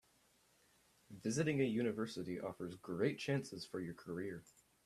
Visiting 1.11 1.61
a 1.61 1.63
university 1.63 2.39
offers 2.39 2.73
great 2.75 3.19
chances 3.19 3.67
for 3.67 3.79
your 3.79 3.93
career. 3.93 4.43